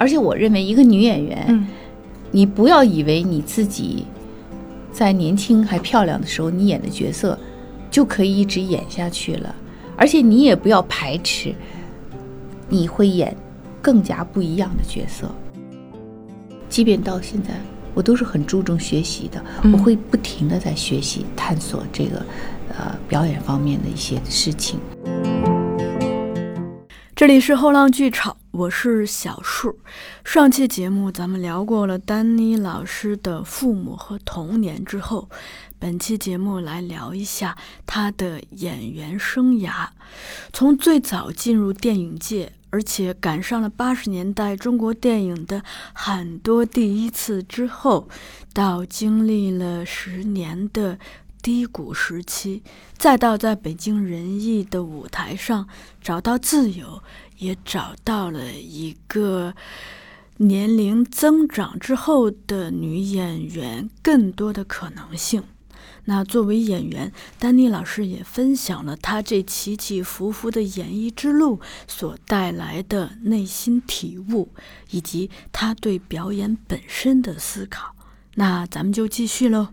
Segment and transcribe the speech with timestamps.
[0.00, 1.68] 而且我认为一个女演员，嗯
[2.30, 4.06] 你不要以为你自己
[4.90, 7.38] 在年轻还漂亮的时候，你演的角色
[7.90, 9.54] 就可以一直演下去了，
[9.96, 11.54] 而且你也不要排斥，
[12.66, 13.36] 你会演
[13.82, 15.30] 更加不一样的角色。
[16.70, 17.50] 即便到现在，
[17.92, 22.24] 我都是很注重学习的，嗯我会不停的在学习、探索这个
[22.70, 24.80] 呃表演方面的一些事情。
[27.14, 29.78] 这里是后浪剧场，我是小树。
[30.24, 35.30] 上期节目咱们聊过了丹妮老师的父母和童年之后，
[35.78, 39.90] 本期节目来聊一下她的演员生涯。
[40.52, 48.08] 从最早进入电影界，而且赶上了八十年代中国电影的很多第一次之后，
[48.52, 50.98] 到经历了十年的
[51.40, 52.64] 低谷时期，
[52.98, 55.68] 再到在北京人艺的舞台上
[56.02, 57.02] 找到自由，
[57.40, 59.52] 也找到了一个
[60.36, 65.42] 年龄增长之后的女演员更多的可能性。
[66.04, 74.48] 那作为演员，丹妮老师也分享了她这起起伏伏的演艺之路所带来的内心体悟，
[74.90, 77.94] 以及她对表演本身的思考。
[78.36, 79.68] 那咱们就继续喽。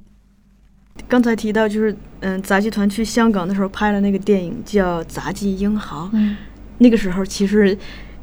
[1.07, 6.05] 刚才提到，就是嗯，杂技团去香港的时候拍了那个电影叫《杂技英豪》。
[6.13, 6.35] 嗯，
[6.79, 7.77] 那个时候其实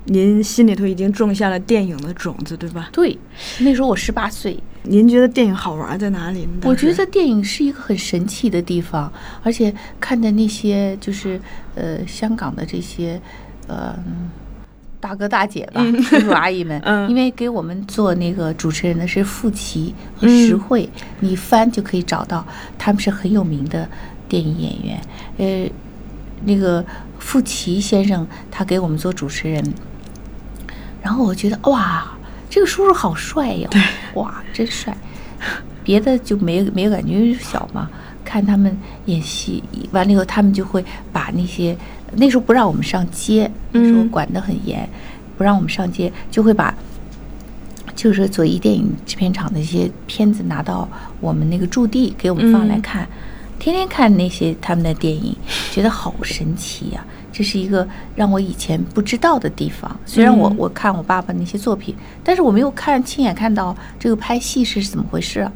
[0.06, 2.88] 您心里头已经种下了电影的种子，对吧？
[2.92, 3.18] 对，
[3.60, 6.60] 那时候我十八岁，您觉得电影好玩在哪里呢？
[6.64, 9.10] 我觉得电影是一个很神奇的地方，
[9.42, 11.40] 而且看的那些就是
[11.74, 13.20] 呃香港的这些
[13.66, 13.98] 呃
[15.00, 20.88] 大哥大姐吧，叔叔阿姨们， 嗯因为给我们做那个主持人的是傅奇和嗯石慧，
[21.20, 22.46] 你翻就可以找到，
[22.78, 23.88] 他们是很有名的
[24.28, 25.00] 电影演员。
[25.38, 25.70] 呃，
[26.44, 26.84] 那个
[27.24, 29.64] 傅奇先生他给我们做主持人，
[31.02, 32.06] 然后我觉得哇，
[32.50, 33.68] 这个叔叔好帅呀，
[34.14, 34.94] 哇，真帅。
[35.82, 37.90] 别的就没没有感觉，因为小嘛，
[38.24, 38.76] 看他们
[39.06, 41.76] 演戏完了以后，他们就会把那些
[42.16, 44.86] 那时候不让我们上街，那时候嗯管得很严，
[45.38, 46.74] 不让我们上街，就会把
[47.96, 50.86] 就是左一电影制片厂的一些片子拿到
[51.20, 52.82] 我们那个驻地给我们放来嗯。
[52.82, 53.08] 看，
[53.64, 55.34] 天天看那些他们的电影，
[55.72, 57.02] 觉得好神奇呀、
[57.32, 59.98] 这是一个让我以前不知道的地方。
[60.04, 65.50] 虽然我、嗯我看我爸爸那些作品，但是我没有看亲眼看到这个拍戏是怎么回事啊。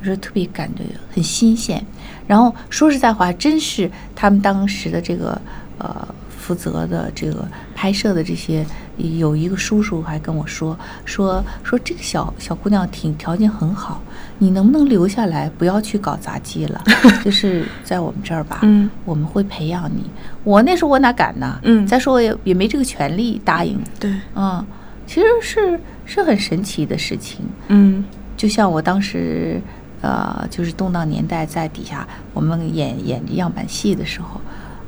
[0.00, 0.84] 我说特别感觉
[1.14, 1.84] 很新鲜。
[2.26, 5.38] 然后说实在话，真是他们当时的这个
[5.76, 6.08] 呃
[6.50, 7.46] 负责的这个
[7.76, 8.66] 拍摄的这些，
[8.96, 14.02] 有一个叔叔还跟我说说说这个小小姑娘挺条件很好，
[14.38, 16.82] 你能不能留下来，不要去搞杂技了，
[17.24, 20.10] 就是在我们这儿吧，嗯我们会培养你。
[20.42, 21.56] 我那时候我哪敢呢？
[21.62, 23.78] 嗯再说我也也没这个权利答应。
[24.00, 24.66] 对，嗯，
[25.06, 27.46] 其实是是很神奇的事情。
[27.68, 28.04] 嗯
[28.36, 29.62] 就像我当时，
[30.00, 34.40] 呃，就是动荡年代在底下，我们演演样板戏的时候，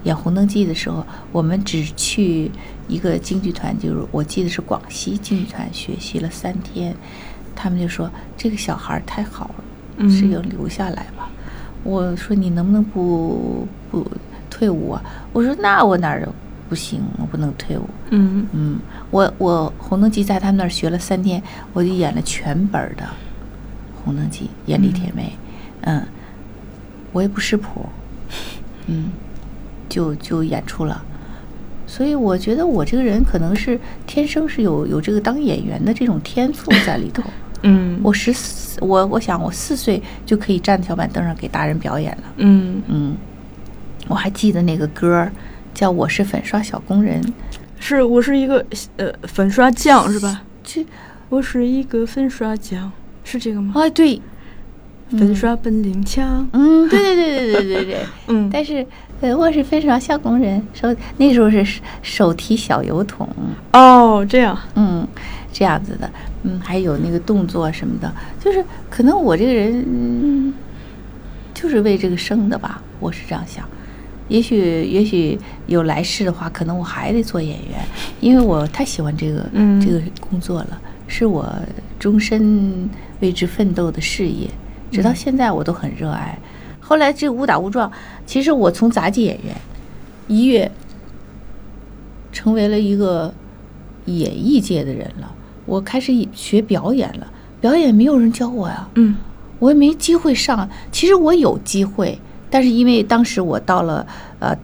[0.04, 2.50] 演《红灯记》的时候，我们只去
[2.88, 6.94] 一个京剧团，就是我记得是广西京剧团学习了三天，
[7.54, 9.64] 他们就说这个小孩太好了，
[9.98, 11.30] 嗯是要留下来吧。
[11.84, 14.06] 我说你能不能不不
[14.50, 15.02] 退伍啊？
[15.32, 16.28] 我说那我哪儿
[16.68, 17.88] 不行，我不能退伍。
[18.10, 18.78] 嗯嗯，
[19.10, 21.42] 我我《红灯记》在他们那儿学了三天，
[21.72, 23.04] 我就演了全本儿的
[24.04, 25.32] 《红灯记》，演李铁梅，
[25.82, 26.06] 嗯，
[27.12, 27.86] 我也不识谱，
[28.86, 29.10] 嗯，
[29.92, 31.04] 就就演出了。
[31.86, 37.22] 所以我觉得我这个人可能是天生是有有这个当演员的这种天赋在里头。
[37.64, 42.22] 嗯我十四，我我想我四岁就可以站在小板凳上给大人表演了。
[42.38, 43.14] 嗯嗯，
[44.08, 45.30] 我还记得那个歌儿
[45.72, 47.22] 叫《我是粉刷小工人》，
[47.78, 48.64] 是我是一个
[48.96, 50.42] 呃粉刷匠是吧？
[50.64, 50.84] 这
[51.28, 52.90] 我是一个粉刷匠，
[53.22, 53.74] 是这个吗？
[53.76, 54.20] 啊对，
[55.10, 56.44] 粉刷本领强。
[56.52, 57.96] 嗯，对对对对对对对。
[58.26, 58.84] 嗯但是，
[59.22, 61.64] 呃，我是非常小工人，手那时候是
[62.02, 63.28] 手提小油桶，
[63.72, 64.58] 哦，这样。
[64.74, 65.06] 嗯，
[65.52, 66.10] 这样子的，
[66.42, 70.52] 嗯，还有那个动作什么的，就是可能我这个人，嗯，
[71.54, 73.64] 就是为这个生的吧，我是这样想。
[74.26, 75.38] 也许也许
[75.68, 77.78] 有来世的话，可能我还得做演员，
[78.20, 81.48] 因为我太喜欢这个、嗯这个工作了，是我
[81.96, 82.90] 终身
[83.20, 84.48] 为之奋斗的事业，
[84.90, 86.36] 直到现在我都很热爱。
[86.92, 87.90] 后来这误打误撞，
[88.26, 89.56] 其实我从杂技演员
[90.28, 90.70] 一跃
[92.30, 93.32] 成为了一个
[94.04, 95.34] 演艺界的人了。
[95.64, 97.26] 我开始学表演了，
[97.62, 99.16] 表演没有人教我呀，嗯
[99.58, 100.68] 我也没机会上。
[100.90, 102.18] 其实我有机会，
[102.50, 104.06] 但是因为当时我到了
[104.38, 104.54] 呃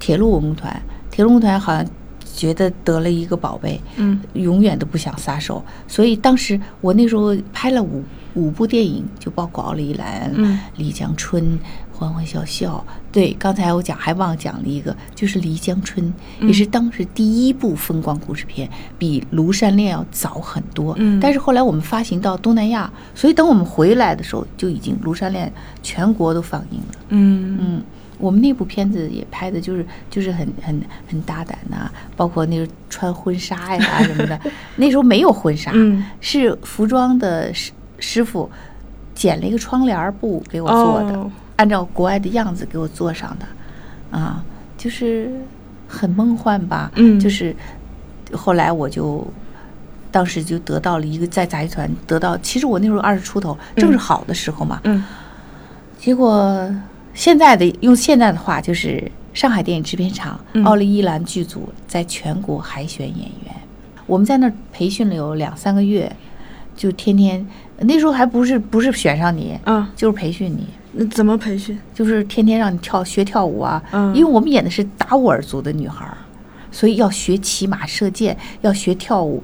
[0.00, 0.82] 铁路文工团，
[1.12, 1.86] 铁路文工团好像
[2.34, 5.64] 觉得得了一个宝贝，嗯永远都不想撒手。
[5.86, 8.02] 所以当时我那时候拍了五
[8.34, 11.42] 五部电影，就包括《奥利兰》、嗯丽江春》、
[11.92, 12.84] 《欢欢笑笑》。
[13.12, 16.04] 对，刚才我讲还忘讲了一个，就是《漓江春》，
[16.40, 18.68] 嗯也是当时第一部风光故事片，
[18.98, 20.94] 比《庐山恋》要早很多。
[20.98, 25.46] 嗯但是后来我们发行到东南亚，所以等我们回来的时候，就已经《庐山恋》
[25.82, 26.94] 全国都放映了。
[27.10, 27.82] 嗯嗯，
[28.18, 34.40] 我们那部片子也拍的就是就是很很很大胆呐、包括那个穿婚纱呀什么的。
[34.76, 37.52] 那时候没有婚纱，嗯是服装的
[38.02, 38.50] 师师傅
[39.14, 44.44] 剪了一个窗帘布给我做的，哦按照国外的样子给我做上的，啊，
[44.76, 45.30] 就是
[45.86, 46.90] 很梦幻吧。
[46.96, 47.54] 嗯就是
[48.32, 49.26] 后来我就。
[50.10, 54.78] 当时就得到了一个在杂技团得到，其实我那时候二十出头，正是好的时候嘛。
[54.84, 55.02] 嗯
[55.98, 56.70] 结果
[57.14, 63.54] 现在的用现在的话就是上海电影制片厂、嗯奥利伊兰剧组在全国海选演员，
[64.06, 66.14] 我们在那儿培训了有两三个月，
[66.76, 67.46] 就天天
[67.84, 71.78] 那时候还不是不是选上你，啊，就是培训你，那怎么培训？
[71.94, 76.16] 就是天天让你跳学跳舞啊，嗯因为我们演的是达斡尔族的女孩儿，
[76.70, 79.42] 所以要学骑马射箭，要学跳舞。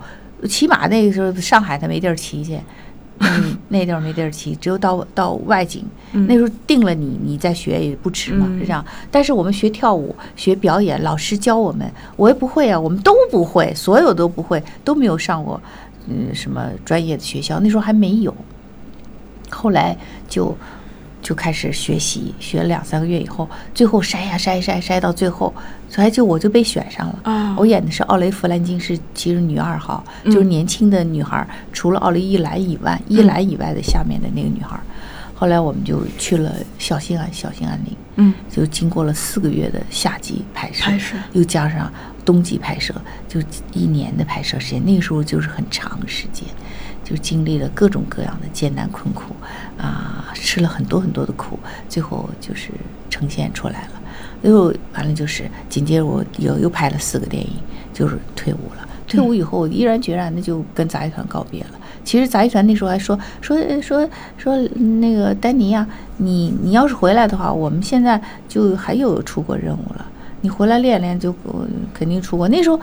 [0.49, 2.57] 骑马那个时候上海他没地儿骑去，
[3.19, 5.85] 嗯，那地儿没地儿骑，只有到到外景。
[6.13, 8.85] 嗯那时候定了你，你再学也不迟嘛，嗯是这样。
[9.11, 15.61] 但是我们学跳舞、学表演，老师教我们，我也不会啊，我们都不会，所有都不会，都没有上过
[16.09, 18.35] 嗯什么专业的学校，那时候还没有。
[19.51, 19.97] 后来
[20.29, 20.57] 就
[21.23, 25.53] 就开始学习，学了两三个月以后，最后筛呀筛筛筛到最后，
[25.89, 27.19] 所以就我就被选上了。
[27.25, 34.79] 啊我演的是奥雷弗兰金，是其实女二号，嗯就是年轻的女孩，除了奥雷伊兰以外，伊兰以外的下面的那个女孩。
[35.35, 41.91] 后来我们就去了小兴安，小兴安岭，嗯就经过了四个月的夏季拍摄，拍摄又加上
[42.29, 42.95] 冬季拍摄，
[43.27, 43.41] 就
[43.73, 44.85] 一年的拍摄时间。
[44.85, 46.47] 那个时候就是很长时间，
[47.03, 49.35] 就经历了各种各样的艰难困苦
[49.79, 51.59] 啊，吃了很多很多的苦，
[51.89, 52.69] 最后就是
[53.09, 53.93] 呈现出来了。
[54.43, 57.51] 又完了就是紧接着我又又拍了四个电影，
[57.95, 58.87] 就是退伍了。
[59.07, 61.71] 退伍以后，我毅然决然的就跟杂技团告别了。
[62.05, 64.55] 其实杂技团那时候还说说说说
[65.01, 65.89] 那个丹尼呀、
[66.19, 70.05] 你你要是回来的话，我们现在就还有出国任务了。
[70.41, 72.49] 你回来练练就呃肯定出国。
[72.49, 72.81] 那时候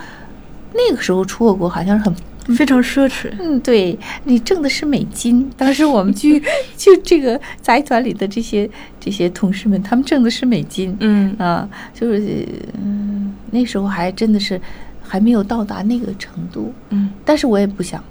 [0.74, 2.14] 那个时候出过国好像是很
[2.56, 3.32] 非常奢侈。
[3.40, 5.50] 嗯，对你挣的是美金。
[5.58, 6.40] 当时我们剧
[6.78, 8.70] 就这个财团里的这些
[9.00, 10.96] 这些同事们，他们挣的是美金。
[11.00, 12.48] 嗯啊，就是
[12.82, 14.60] 嗯，那时候还真的是
[15.02, 16.74] 还没有到达那个程度。
[16.90, 18.04] 嗯但是我也不想，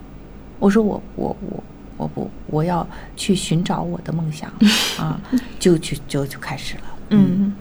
[0.58, 1.64] 我说我我我
[1.96, 4.50] 我不，我要去寻找我的梦想
[4.98, 5.20] 啊，
[5.60, 6.82] 就去就就开始了。
[7.10, 7.52] 嗯，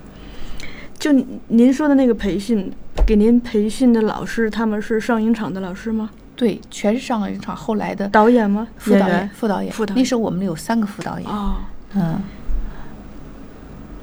[1.04, 1.12] 就
[1.50, 2.72] 您说的那个培训，
[3.06, 6.10] 给您培训的老师，他们是上影厂的老师吗？
[6.34, 8.66] 对，全是上影厂后来的导演吗？
[8.78, 11.30] 副导演，副导演，副导演那时候我们有三个副导演。
[11.30, 11.56] 哦，
[11.94, 12.22] 嗯，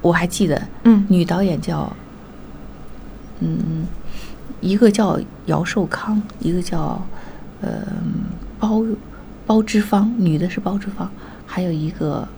[0.02, 1.90] 我还记得，嗯女导演叫，
[3.38, 3.86] 嗯，
[4.60, 7.02] 一个叫姚寿康，一个叫，
[7.62, 7.82] 呃，
[8.58, 8.84] 包
[9.46, 11.10] 包之芳，女的是包之芳，
[11.46, 12.28] 还有一个，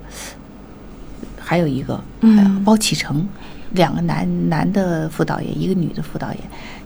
[1.40, 3.26] 还有一个，嗯还有包启成，
[3.74, 6.38] 两个男男的副导演，一个女的副导演，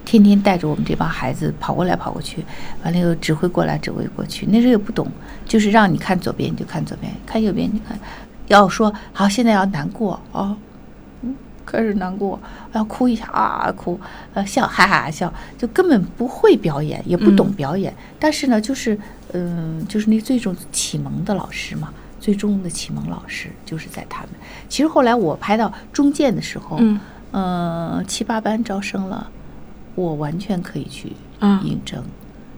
[0.05, 2.45] 天天带着我们这帮孩子跑过来跑过去，
[2.83, 4.47] 完了又指挥过来指挥过去。
[4.47, 5.07] 那时候也不懂，
[5.47, 7.99] 就是让你看左边你就看左边，看右边你看。
[8.49, 10.57] 要说好，现在要难过哦，
[11.23, 12.39] 嗯，开始难过，
[12.73, 13.99] 要哭一下啊，哭，
[14.35, 17.93] 呃，笑，哈哈笑，就根本不会表演，也不懂表演。
[18.21, 18.97] 但是呢，就是
[19.33, 24.31] 嗯、就是那最终启蒙的老师嘛，最终的启蒙老师就是在他们。
[24.69, 26.99] 其实后来我拍到中建的时候，嗯
[27.33, 29.31] 呃，七八班招生了，
[29.95, 32.03] 我完全可以去啊应征。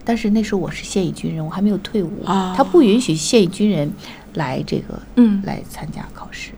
[0.05, 3.91] 但是那时候我是现役军人，我还没有退伍，啊他不允许现役军人
[4.35, 6.53] 来这个嗯，来参加考试，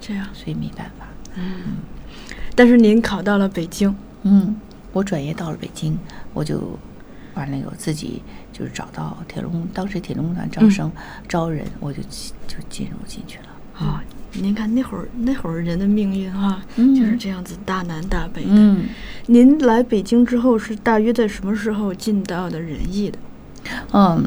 [0.00, 0.26] 这样。
[0.32, 1.06] 所以没办法。
[1.36, 1.76] 嗯
[2.54, 4.54] 但是您考到了北京，嗯，
[4.92, 5.98] 我转业到了北京，
[6.32, 6.78] 我就
[7.34, 8.22] 完了以后自己
[8.54, 10.90] 就是找到铁路工，当时铁路工团招生、
[11.28, 12.00] 招人，我就
[12.46, 13.44] 就进入进去了。
[13.76, 14.00] 啊、
[14.34, 18.50] 您看那会儿那会儿人的命运哈、嗯就是这样子大南大北的。
[18.50, 18.84] 嗯
[19.26, 23.18] 您来北京之后是大约在什么时候进到的仁义的？
[23.92, 24.24] 嗯，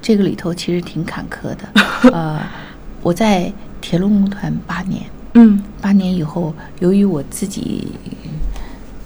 [0.00, 2.10] 这个里头其实挺坎坷的。
[2.10, 2.40] 呃，
[3.00, 7.86] 我在铁路工团八年，嗯八年以后，由于我自己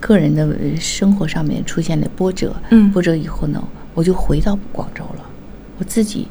[0.01, 3.63] 个人的生活上面出现了波折，嗯波折以后呢，
[3.97, 5.25] 我就回到广州了，
[5.79, 6.29] 我自己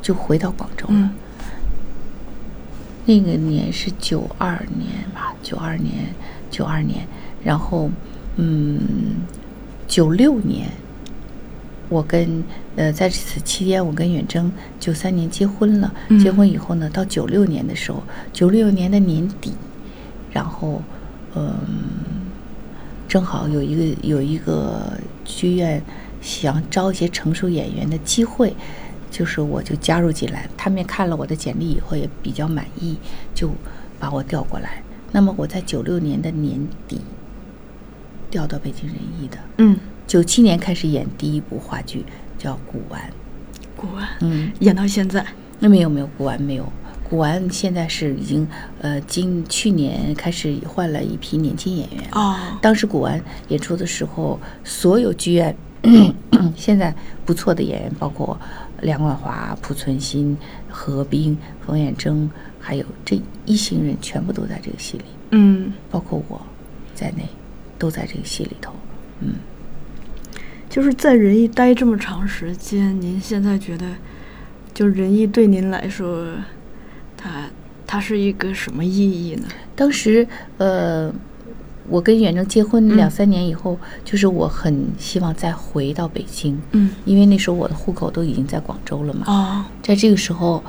[0.00, 0.94] 就回到广州了。
[0.94, 1.10] 嗯
[3.06, 6.14] 那个年是九二年吧，九二年，
[6.48, 7.04] 九二年，
[7.42, 7.90] 然后，
[8.36, 8.78] 嗯，
[9.88, 10.68] 九六年，
[11.88, 12.44] 我跟
[12.76, 15.92] 呃在此期间，我跟远征九三年结婚了。
[16.08, 18.00] 嗯结婚以后呢，到九六年的时候，
[18.32, 19.54] 九六年的年底，
[20.30, 20.80] 然后
[21.34, 21.56] 嗯，
[23.08, 24.92] 正好有一个有一个
[25.24, 25.82] 剧院
[26.20, 28.54] 想招一些成熟演员的机会，
[29.10, 30.48] 就是我就加入进来。
[30.56, 32.96] 他们看了我的简历以后也比较满意，
[33.34, 33.50] 就
[33.98, 34.82] 把我调过来。
[35.12, 37.00] 那么我在九六年的年底
[38.30, 42.04] 调到北京人艺的，嗯，九七年开始演第一部话剧
[42.38, 43.00] 叫《古玩》。
[43.76, 45.26] 古玩，嗯，演到现在，
[45.58, 46.72] 那没有没有，古玩没有。
[47.08, 48.46] 古玩现在是已经
[48.80, 52.04] 呃，今去年开始换了一批年轻演员。
[52.12, 55.52] 哦，当时古玩演出的时候，所有剧院
[56.56, 56.94] 现在
[57.24, 58.38] 不错的演员，包括
[58.82, 60.36] 梁冠华、濮存昕、
[60.68, 66.40] 何冰、冯远征，还有这一行人，全部都在这个戏里，嗯，包括我
[66.94, 67.28] 在内，
[67.78, 68.72] 都在这个戏里头。
[69.20, 69.34] 嗯，
[70.68, 73.86] 就是在仁义待这么长时间，您现在觉得，
[74.74, 76.26] 就仁义对您来说，
[77.16, 77.48] 它
[77.86, 79.48] 它是一个什么意义呢？
[79.74, 80.26] 当时
[80.58, 81.12] 呃，
[81.90, 89.24] 我跟远征结婚两三年以后，就是我很希望再回到北京，嗯，因为那时候我的户口都已经在广州了嘛。
[89.26, 90.62] 哦，在这个时候，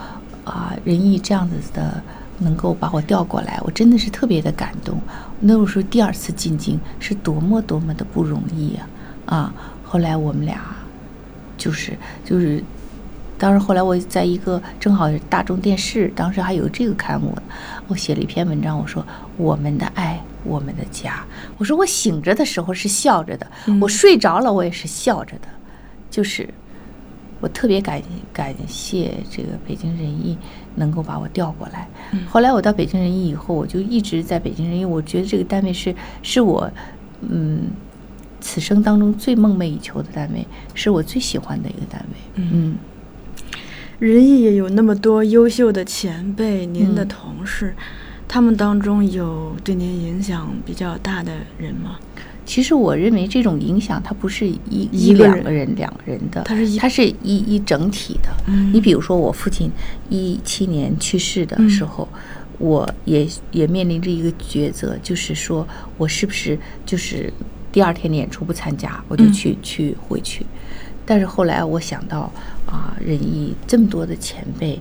[0.44, 2.02] 啊，仁义这样子的
[2.40, 5.00] 能够把我调过来，我真的是特别的感动。
[5.40, 8.90] 那个时候第二次进京是多么多么的不容易啊！
[9.26, 10.60] 啊，后来我们俩
[11.58, 11.94] 就是
[12.26, 12.64] 就是，
[13.38, 17.36] 当时后来我在一个正好大众电视，当时还有这个刊物，
[17.88, 19.06] 我写了一篇文章，我说
[19.38, 21.26] 我们的爱，我们的家。
[21.58, 23.48] 我说我醒着的时候是笑着的，
[23.82, 25.48] 我睡着了我也是笑着的，
[26.10, 26.48] 就是。
[27.44, 28.00] 我特别感
[28.32, 30.38] 感谢这个北京人艺
[30.76, 31.90] 能够把我调过来。
[32.30, 34.86] 后来我到北京人艺以后，我就一直在北京人艺。
[34.86, 36.72] 我觉得这个单位是是我
[37.28, 37.62] 嗯
[38.40, 40.46] 此生当中最梦寐以求的单位，
[40.76, 42.18] 是我最喜欢的一个单位。
[42.36, 42.76] 嗯
[43.98, 47.76] 仁义也有那么多优秀的前辈，您的嗯同事，
[48.32, 52.00] 他们当中有对您影响比较大的人吗？
[52.46, 58.30] 其实我认为这种影响，它不是一一两个人两个人的，它是一它是一一整体的。
[58.48, 59.70] 嗯你比如说，我父亲
[60.10, 62.08] 一七年去世的时候，
[62.58, 67.32] 我也也面临着一个抉择，就是说我是不是就是
[67.70, 70.46] 第二天的演出不参加，我就嗯去、去回去。
[71.06, 72.32] 但是后来我想到
[72.66, 74.80] 啊，仁义这么多的前辈，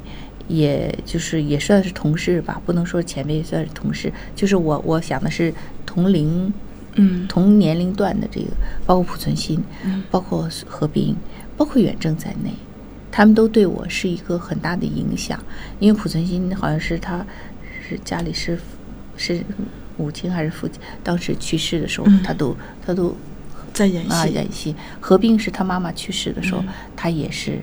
[0.50, 4.12] 也就是也算是同事吧，不能说前辈，算是同事。
[4.34, 5.54] 就是我我想的是
[5.86, 6.52] 同龄，
[6.94, 8.48] 嗯同年龄段的这个，
[8.84, 11.14] 包括濮存昕，嗯包括何冰，
[11.56, 12.50] 包括远征在内，
[13.12, 15.38] 他们都对我是一个很大的影响。
[15.78, 17.24] 因为濮存昕好像是他
[17.88, 18.58] 是家里是
[19.16, 19.44] 是
[19.96, 23.14] 母亲还是父亲，当时去世的时候，嗯他都他都
[23.72, 24.74] 在演啊，戏，演戏。
[25.00, 27.60] 何冰是他妈妈去世的时候，嗯他也是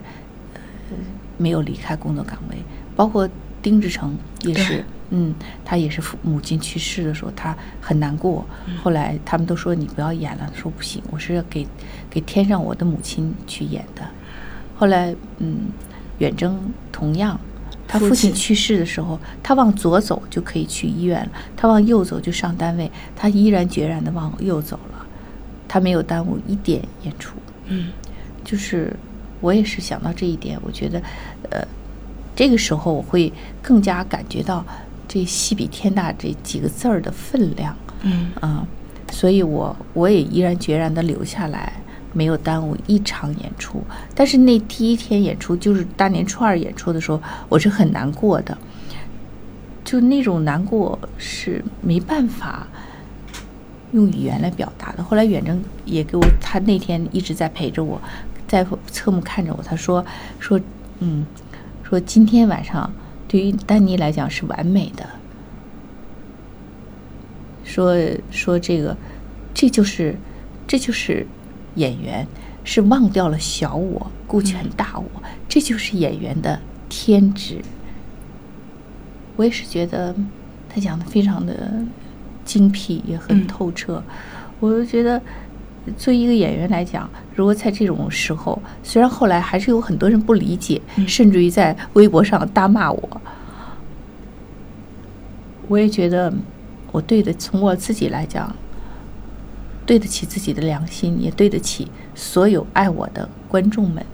[0.90, 0.98] 呃
[1.38, 2.58] 没有离开工作岗位，
[2.96, 3.30] 包括
[3.62, 8.46] 丁志诚也是，嗯，他也是父母亲去世的时候，他很难过。
[8.68, 11.68] 嗯后来他们都说你不要演了，说不行，我是要给
[12.10, 14.02] 给添上我的母亲去演的。
[14.76, 15.70] 后来，嗯，
[16.20, 16.60] 远征
[16.92, 17.40] 同样。
[17.90, 25.06] 他父亲去世的时候，他往左走就可以去医院了，他往右走就上单位，他毅然决然的往右走了，
[25.70, 27.38] 他没有耽误一点演出。
[27.68, 27.94] 嗯
[28.44, 28.94] 就是
[29.40, 31.02] 我也是想到这一点，我觉得，
[31.50, 31.68] 呃，
[32.36, 34.66] 这个时候我会更加感觉到
[35.08, 38.68] 这“戏比天大”这几个字儿的分量嗯啊、
[39.12, 41.74] 所以我我也毅然决然的留下来，
[42.14, 43.82] 没有耽误一场演出。
[44.14, 48.58] 但是那第一天演出，就是大年初二演出的时候，我是很难过的，
[49.84, 52.68] 就那种难过是没办法。
[53.94, 55.04] 用语言来表达的。
[55.04, 58.00] 后来远征也给我，他那天一直在陪着我，
[58.48, 59.62] 在侧目看着我。
[59.64, 60.06] 他说
[60.40, 60.60] 说
[61.00, 61.26] 嗯，
[61.84, 62.92] 说今天晚上
[63.28, 65.06] 对于丹尼来讲是完美的。
[67.64, 67.96] 说
[68.32, 68.96] 说这个，
[69.54, 70.16] 这就是
[70.66, 71.28] 这就是
[71.76, 72.26] 演员，
[72.64, 75.06] 是忘掉了小我，顾全大我，
[75.48, 77.62] 这就是演员的天职。
[79.36, 80.16] 我也是觉得
[80.68, 81.72] 他讲的非常的
[82.44, 84.02] 精辟，也很嗯透彻。
[84.60, 85.22] 我就觉得，
[85.98, 93.22] 作为一个演员来讲，如果在这种时候，虽然后来还是有很多人不理解，嗯甚至于在微博上大骂我，
[95.68, 96.34] 我也觉得
[96.92, 98.54] 我对的从我自己来讲，
[99.86, 104.06] 对得起自己的良心，也对得起所有爱我的观众们，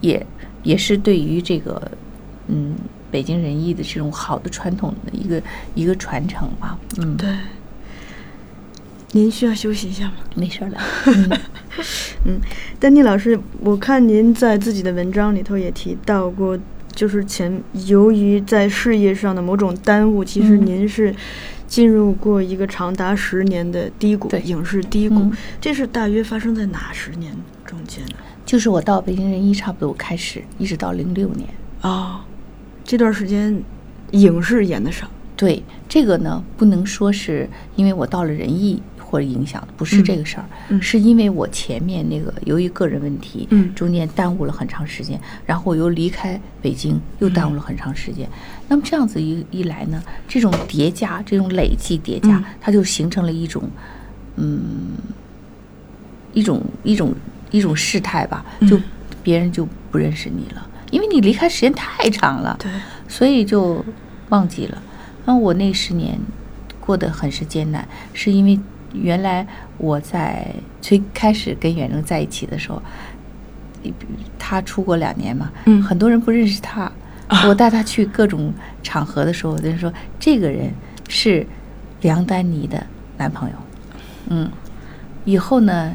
[0.00, 0.26] 也
[0.62, 1.90] 也是对于这个
[2.48, 2.74] 嗯
[3.10, 5.42] 北京人艺的这种好的传统的一个
[5.74, 6.78] 一个传承吧。
[6.98, 7.28] 嗯，对。
[9.16, 10.12] 您需要休息一下吗？
[10.34, 10.76] 没事儿的。
[11.06, 11.40] 嗯
[12.26, 12.40] 嗯，
[12.78, 16.58] 丹妮老师，我看您在自己的文章里头也提到过，
[16.94, 21.14] 就是前由于在事业上的某种耽误，其实嗯您是
[21.66, 25.14] 进入过一个长达十年的低谷，对影视低谷。
[25.20, 28.16] 嗯这是大约发生在哪十年中间呢？
[28.44, 31.48] 就是我到北京人艺差不多开始，一直到零六年。
[31.80, 32.20] 哦，
[32.84, 33.62] 这段时间
[34.10, 35.08] 影视演的少。
[35.38, 48.28] 对这个呢，不能说是因为我到了人艺或者影响的，不是嗯这个事儿，嗯是因为我前面那个由于个人问题，嗯中间耽误了很长时间，然后我又离开北京，又耽误了很长时间。
[48.68, 53.62] 那么这样子一一来呢，这种叠加，这种累计叠加，嗯它就形成了一种，
[54.34, 54.58] 嗯，
[56.32, 57.14] 一种一种
[57.52, 58.82] 一种事态吧，就嗯
[59.22, 62.56] 别人就不认识你了，因为你离开时间太长了。
[62.60, 62.70] 对，
[63.08, 63.84] 所以就
[64.30, 64.82] 忘记了。
[65.24, 66.18] 那我那十年
[66.80, 68.58] 过得很是艰难，是因为
[69.02, 69.46] 原来
[69.78, 70.46] 我在
[70.80, 72.80] 最开始跟远征在一起的时候，
[74.38, 76.90] 他出国两年嘛，嗯很多人不认识他。
[77.48, 80.72] 我带他去各种场合的时候，人说这个人
[81.08, 81.44] 是
[82.00, 82.86] 梁丹妮的
[83.18, 83.54] 男朋友。
[84.28, 84.48] 嗯，
[85.24, 85.92] 以后呢，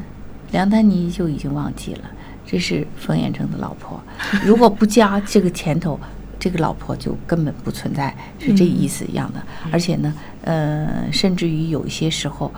[0.52, 2.02] 梁丹妮就已经忘记了，
[2.46, 3.98] 这是冯远征的老婆。
[4.46, 5.98] 如果不加这个前头，
[6.38, 9.42] 这个老婆就根本不存在，是这意思一样的。
[9.72, 12.52] 而且呢，呃，甚至于有一些时候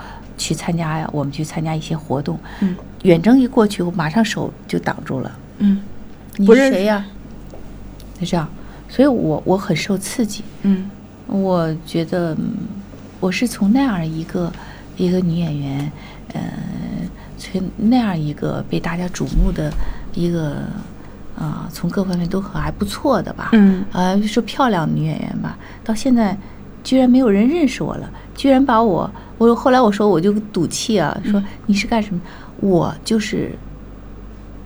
[0.44, 2.76] 去参加呀，我们去参加一些活动，嗯。
[3.04, 5.32] 远征一过去，我马上手就挡住了。
[5.60, 5.82] 嗯。
[6.36, 7.06] 你是谁呀？
[8.20, 8.46] 就这样，
[8.90, 10.44] 所以我我很受刺激。
[10.64, 10.90] 嗯。
[11.28, 12.58] 我觉得嗯
[13.22, 14.52] 我是从那样一个
[14.98, 15.92] 一个女演员，
[16.34, 16.42] 呃，
[17.38, 19.72] 从那样一个被大家瞩目的
[20.14, 20.58] 一个
[21.40, 23.86] 啊、从各方面都很还不错的吧，嗯。
[23.94, 26.38] 啊，就说漂亮女演员吧，到现在
[26.84, 32.22] 居然没有人认识我了，居然把我，我后来我说我就赌气啊，说嗯你是干什么？
[32.60, 33.52] 我就是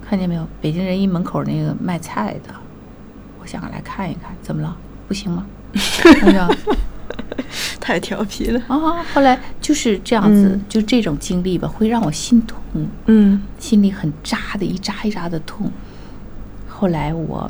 [0.07, 2.53] 看见没有，北京人艺门口那个卖菜的，
[3.41, 4.75] 我想来看一看，怎么了？
[5.07, 5.45] 不行吗？
[7.79, 8.61] 太调皮了。
[8.67, 12.59] 啊，后来就是这样子，嗯就这种经历吧，会让我心痛，
[13.05, 15.71] 嗯心里很扎的一扎一扎的痛。
[16.67, 17.49] 后来我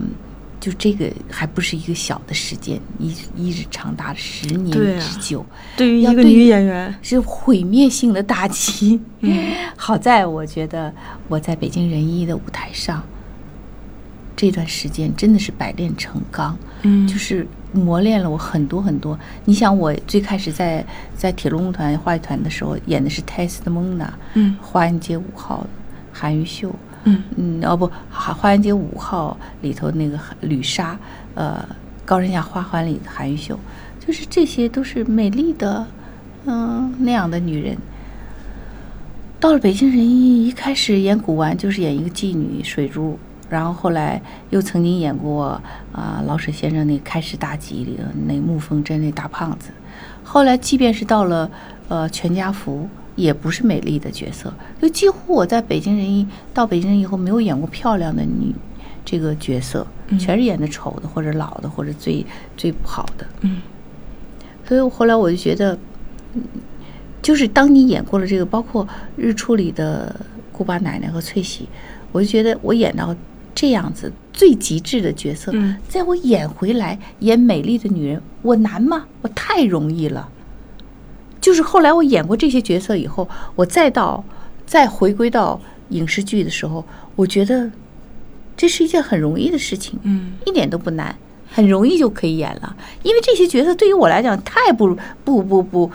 [0.68, 5.46] 就这个还不是一个小的时间，一一直长达十年之久，
[5.78, 9.00] 对于一个女演员，是毁灭性的打击。
[9.22, 9.48] 嗯。
[9.78, 10.94] 好在我觉得
[11.30, 13.02] 我在北京人艺的舞台上，
[14.36, 17.08] 这段时间真的是百炼成钢，嗯。
[17.08, 19.18] 就是磨练了我很多很多。
[19.46, 24.58] 你想，我最开始在在铁路舞团话剧团的时候，演的是泰斯的蒙娜，嗯。
[24.62, 25.66] 花园街五号
[26.12, 26.76] 韩玉秀，
[27.08, 31.00] 嗯嗯，哦不，花园街五号里头那个吕莎，
[31.36, 31.66] 呃，
[32.04, 33.58] 高山下花环里的韩玉秀，
[34.06, 35.88] 就是这些都是美丽的，
[36.46, 37.78] 嗯、那样的女人。
[39.40, 43.18] 到了北京人艺，一开始演古玩就是演一个妓女水珠，
[43.50, 45.62] 然后后来又曾经演过
[45.94, 49.70] 啊、老舍先生那《开市大吉》里的那沐风针那大胖子，
[50.24, 51.50] 后来即便是到了
[51.88, 58.56] 呃全家福，也不是美丽的角色，就几乎我在北京人艺到北京人以后没有演过漂亮的女
[59.04, 62.26] 这个角色，嗯全是演的丑的或者老的或者最
[62.56, 63.28] 最不好的。
[63.42, 63.62] 嗯
[64.66, 65.78] 所以后来我就觉得，
[66.34, 66.42] 嗯
[67.22, 68.86] 就是当你演过了这个，包括
[69.18, 70.16] 《日出》里的
[70.52, 71.68] 姑爸奶奶和翠喜，
[72.12, 73.16] 我就觉得我演到
[73.56, 79.06] 这样子最极致的角色，嗯在我演回来演美丽的女人，我难吗？
[79.22, 80.30] 我太容易了。
[81.48, 84.22] 就是后来我演过这些角色以后，我再到
[84.66, 85.58] 再回归到
[85.92, 86.84] 影视剧的时候，
[87.16, 87.72] 我觉得
[88.58, 89.98] 这是一件很容易的事情。
[90.04, 91.16] 嗯一点都不难，
[91.50, 92.76] 很容易就可以演了。
[93.02, 95.90] 因为这些角色对于我来讲太不不不不，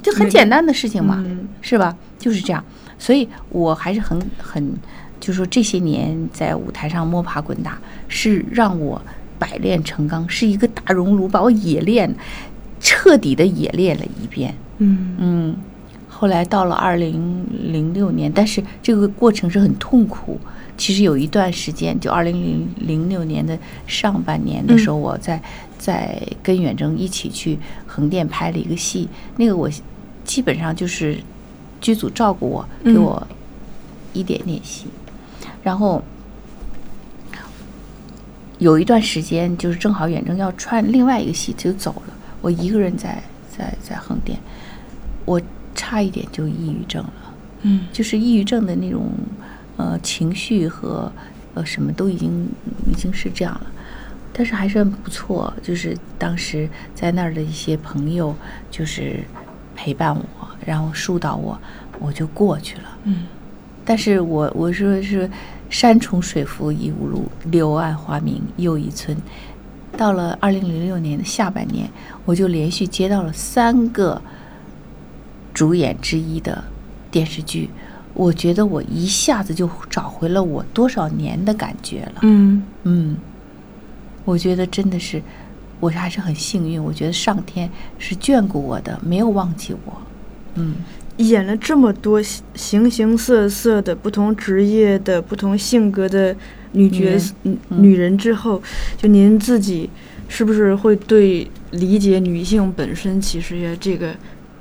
[0.00, 1.96] 就很简单的事情嘛，嗯是吧？
[2.16, 2.64] 就是这样，
[2.96, 4.72] 所以我还是很很，
[5.18, 9.02] 就是说这些年在舞台上摸爬滚打，是让我
[9.40, 12.14] 百炼成钢，是一个大熔炉把我冶炼，
[12.78, 14.54] 彻底的冶炼了一遍。
[14.78, 15.56] 嗯嗯，
[16.08, 20.38] 后来到了二零零六年，但是这个过程是很痛苦。
[20.76, 25.40] 其实有一段时间，就二零零零六年的上半年的时候，我在
[25.78, 29.70] 在跟远征一起去横店拍了一个戏，那个我
[30.24, 31.18] 基本上就是
[31.80, 33.26] 剧组照顾我，给嗯我
[34.12, 34.86] 一点点戏，
[35.62, 36.02] 然后。
[38.60, 43.20] 有一段时间，就是正好远征要串另外一个戏，他就走了，我一个人在
[43.54, 44.38] 在在横店，
[45.24, 45.40] 我
[45.74, 47.12] 差一点就抑郁症了，
[47.62, 49.10] 嗯就是抑郁症的那种
[49.76, 51.10] 呃情绪和
[51.54, 52.48] 呃什么都已经
[52.90, 53.66] 已经是这样了，
[54.32, 58.34] 但是还是很不错，就是当时在那儿的一些朋友
[58.70, 59.20] 就是
[59.74, 60.24] 陪伴我，
[60.64, 61.58] 然后疏导我，
[61.98, 62.98] 我就过去了。
[63.04, 63.26] 嗯
[63.86, 65.28] 但是我我说是
[65.68, 69.14] 山重水复疑无路，柳暗花明又一村。
[69.94, 71.86] 到了二零零六年的下半年，
[72.24, 74.20] 我就连续接到了三个
[75.54, 76.62] 主演之一的
[77.10, 77.70] 电视剧，
[78.12, 82.14] 我觉得我一下子就找回了我多少年的感觉了。
[82.22, 83.16] 嗯嗯，
[84.24, 85.22] 我觉得真的是，
[85.78, 86.82] 我还是很幸运。
[86.82, 90.02] 我觉得上天是眷顾我的，没有忘记我。
[90.56, 90.74] 嗯，
[91.18, 96.34] 演了这么多形形形色色的不同职业的不同性格的
[96.72, 97.32] 女角色
[97.68, 98.60] 女人之后，
[98.96, 99.88] 就您自己
[100.26, 104.14] 是不是会对理解女性本身其实也这个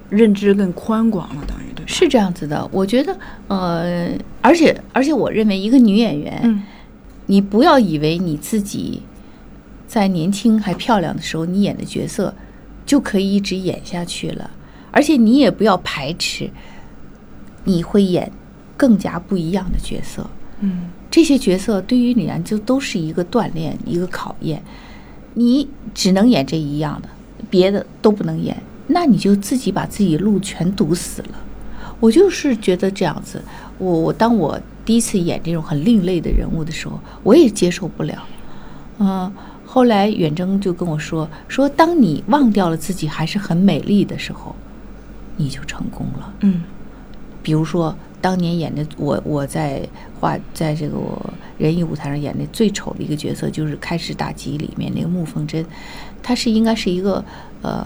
[0.10, 1.44] 认知更宽广了？
[1.48, 1.86] 等于对？
[1.88, 2.68] 是这样子的。
[2.72, 4.10] 我觉得，呃，
[4.42, 6.64] 而且而且，我认为一个女演员，嗯
[7.26, 9.02] 你不要以为你自己
[9.88, 12.34] 在年轻还漂亮的时候，你演的角色
[12.86, 14.52] 就可以一直演下去了，
[14.92, 16.50] 而且你也不要排斥
[17.64, 18.30] 你会演
[18.76, 20.30] 更加不一样的角色。
[20.60, 24.62] 嗯这些角色对于你来就都是一个锻炼，一个考验。
[25.36, 27.10] 你只能演这一样的，
[27.50, 28.56] 别的都不能演，
[28.88, 31.30] 那你就自己把自己路全堵死了。
[32.00, 33.42] 我就是觉得这样子，
[33.78, 38.22] 我我当我第一次演这种很另类的人物的时候，我也接受不了。
[39.00, 39.32] 嗯，
[39.66, 44.56] 后来远征就跟我说说，当你忘掉了自己还是很美丽的时候，
[45.38, 46.34] 你就成功了。
[46.42, 46.64] 嗯
[47.42, 49.86] 比如说当年演的我我在
[50.18, 55.66] 画在这个我人艺舞台上演的最丑的一个角色，就是《开始打击》里面那个穆凤珍，
[56.22, 57.24] 她是应该是一个
[57.62, 57.86] 呃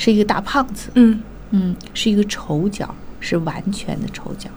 [0.00, 4.48] 是一个大胖子，嗯嗯，是一个丑角，是完全的丑角。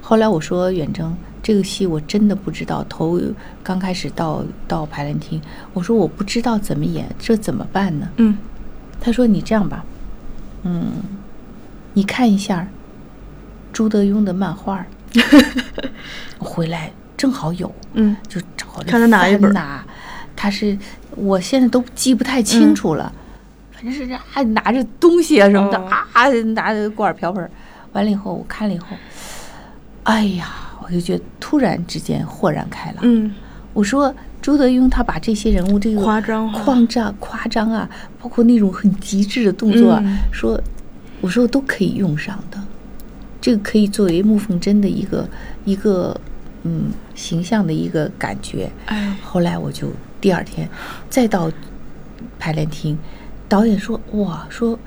[0.00, 3.20] 后来我说远征这个戏我真的不知道，头
[3.62, 5.40] 刚开始到到排练厅，
[5.72, 8.08] 我说我不知道怎么演，这怎么办呢？
[8.18, 8.38] 嗯
[9.00, 9.84] 他说：“你这样吧，
[10.64, 10.90] 嗯，
[11.94, 12.66] 你看一下
[13.72, 14.84] 朱德庸的漫画
[16.38, 19.80] 回来正好有，嗯就找了看他哪一本儿呐？
[20.34, 20.76] 他是
[21.16, 23.12] 我现在都记不太清楚了，
[23.80, 27.48] 反正是这还拿着东西啊什么的、哦啊，拿着锅碗瓢盆。
[27.92, 28.88] 完了以后，我看了以后，
[30.02, 32.98] 哎呀，我就觉得突然之间豁然开朗。
[33.02, 33.32] 嗯
[33.72, 34.12] 我说
[34.42, 37.88] 朱德庸他把这些人物这个夸张化夸张、夸张啊，
[38.20, 40.60] 包括那种很极致的动作啊，嗯说
[41.20, 42.58] 我说都可以用上的，
[43.40, 45.28] 这个可以作为穆凤珍的一个
[45.64, 46.18] 一个
[46.64, 48.68] 嗯形象的一个感觉。
[48.86, 50.68] 哎后来我就第二天
[51.08, 51.48] 再到
[52.38, 52.98] 排练厅，
[53.48, 54.78] 导演说哇，说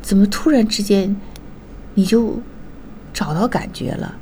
[0.00, 1.14] 怎么突然之间
[1.94, 2.40] 你就
[3.12, 4.14] 找到感觉了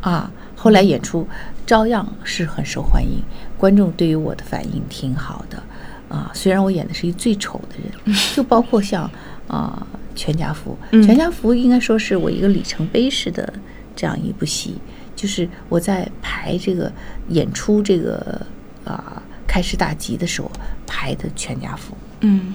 [0.00, 0.30] 啊？
[0.54, 1.26] 后来演出
[1.66, 3.22] 照样是很受欢迎，
[3.56, 5.62] 观众对于我的反应挺好的
[6.08, 6.30] 啊。
[6.34, 9.08] 虽然我演的是一最丑的人， 就包括像
[9.46, 13.52] 啊《全家福》，嗯全家福》应该说是我一个里程碑式的
[13.94, 14.76] 这样一部戏，
[15.14, 16.90] 就是我在排这个
[17.28, 18.44] 演出这个
[18.84, 20.50] 啊开市大吉的时候
[20.86, 21.92] 排的《全家福》。
[22.22, 22.54] 嗯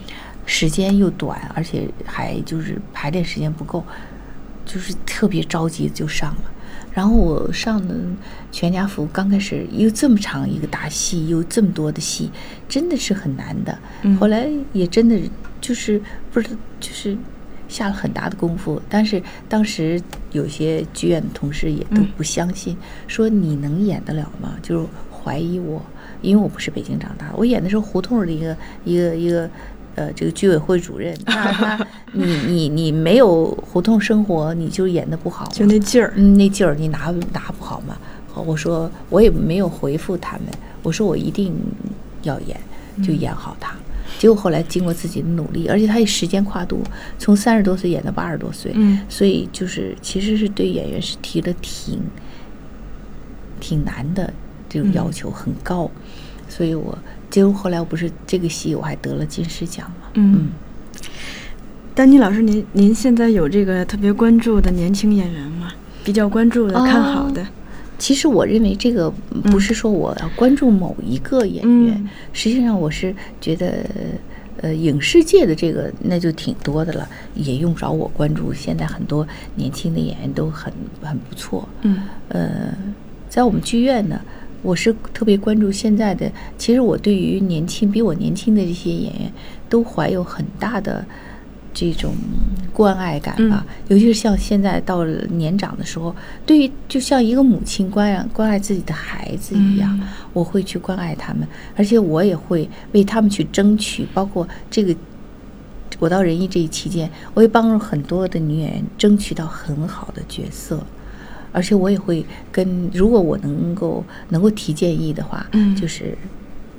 [0.54, 3.82] 时间又短，而且还就是排练时间不够，
[4.66, 6.42] 就是特别着急就上了。
[6.94, 7.96] 然后我上的
[8.52, 12.30] 《全家福》刚开始又这么长一个大戏，又这么多的戏，
[12.68, 13.80] 真的是很难的。
[14.02, 15.18] 嗯后来也真的
[15.62, 16.02] 就是
[16.34, 17.18] 不知道，就是
[17.70, 18.82] 下了很大的功夫。
[18.90, 20.02] 但是当时
[20.34, 22.76] 有些剧院的同事也都嗯不相信，
[23.08, 24.56] 说你能演得了吗？
[24.62, 25.82] 就是怀疑我，
[26.22, 29.50] 因为我不是北京长大的，我演的是胡同儿的一个一个一个
[30.06, 31.16] 呃这个居委会主任。
[31.26, 37.98] 那 他你你你没有胡同生活，你就演的不好，就那劲儿嗯，那劲儿你拿拿不好嘛？
[38.34, 40.48] 好我说我也没有回复他们，
[40.84, 41.54] 我说我一定
[42.24, 42.60] 要演，
[43.04, 43.76] 就演好它。
[44.20, 46.82] 结果后来经过自己的努力，而且他也时间跨度
[47.18, 52.00] 从三十多岁演到八十多岁，嗯所以就是其实是对演员是提了挺
[53.60, 54.32] 挺难的
[54.70, 55.90] 这种要求很高，
[56.48, 56.98] 所以我
[57.32, 60.50] 结果后来我不是这个戏我还得了金狮奖嘛，嗯。
[61.94, 65.72] 丹妮老师，您您现在有这个特别关注的年轻演员吗？
[66.04, 67.46] 比较关注的、看好的，
[68.00, 69.12] 其实我认为这个
[69.44, 73.86] 不是说我要关注某一个演员，嗯实际上我是觉得，
[74.62, 78.54] 呃，影视界的这个那就挺多的了，也用不着我关注。
[78.54, 82.74] 现在很多年轻的演员都很很不错，嗯呃，
[83.30, 84.20] 在我们剧院呢，
[84.62, 86.32] 我是特别关注现在的。
[86.58, 89.34] 其实我对于年轻比我年轻的这些演员，
[89.70, 91.06] 都怀有很大的
[91.74, 92.14] 这种
[92.74, 93.66] 关爱感吧。
[93.88, 104.96] 尤其是像现在到了年长的时候，对于就像一个母亲关爱关爱自己的孩子一样，嗯我会去关爱他们，而且我也会为他们去争取，包括这个。
[106.00, 110.84] 我到仁义这一期间，我也帮助很多的女演员争取到很好的角色，
[111.52, 116.18] 而且我也会跟，如果我能够能够提建议的话，嗯就是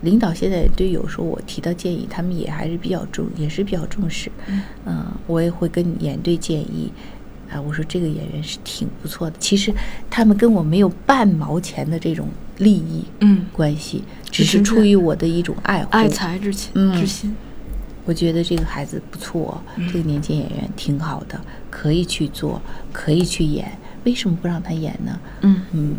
[0.02, 4.30] 领导现在对有时候我提到建议，他们也还是比较重，也是比较重视。
[4.84, 6.92] 嗯、我也会跟演队建议。
[7.52, 9.70] 啊，我说这个演员是挺不错的，其实
[10.08, 15.88] 他们跟我没有半毛钱的这种利益嗯，关系，只是出于我的一种爱护。
[15.90, 17.36] 爱才之心嗯之心。
[18.06, 21.38] 我觉得这个孩子不错，这个年轻演员挺好的，
[21.70, 22.58] 可以去做，
[22.90, 23.70] 可以去演。
[24.04, 25.18] 为什么不让他演呢？
[25.42, 25.96] 嗯，嗯，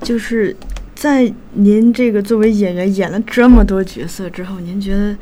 [0.00, 0.56] 就是
[0.94, 5.16] 在您这个作为演员演了这么多角色之后，您觉得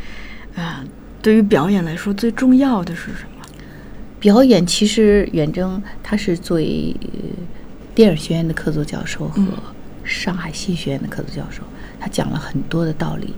[0.56, 0.84] 啊、
[1.22, 3.46] 对于表演来说最重要的是什么？
[4.18, 7.08] 表演其实远征他是作为呃
[7.94, 9.40] 电影学院的客座教授和
[10.04, 11.62] 上海戏剧学院的客座教授，
[11.98, 13.34] 他讲了很多的道理。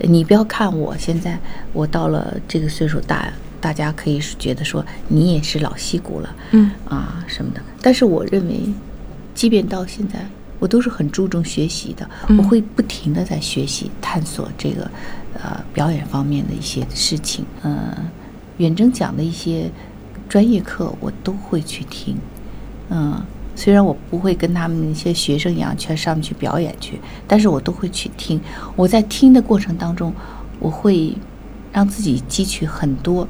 [0.00, 1.38] 呃你不要看我现在，
[1.72, 7.60] 我到了这个岁数大，大家可以是觉得说你也是老戏骨了，嗯啊什么的。
[7.82, 8.60] 但是我认为，
[9.34, 10.24] 即便到现在，
[10.58, 14.90] 我都是很注重学习的，嗯我会不停的在学习、探索这个
[15.34, 17.44] 呃表演方面的一些事情。
[17.62, 17.92] 嗯、
[18.58, 19.70] 远征讲的一些
[20.28, 22.16] 专业课，我都会去听。
[22.90, 23.20] 嗯，
[23.54, 28.40] 虽然我不会跟他们那些学生一样全上去表演去，但是我都会去听。
[28.76, 30.12] 我在听的过程当中，
[30.58, 31.14] 我会
[31.72, 33.28] 让自己汲取很多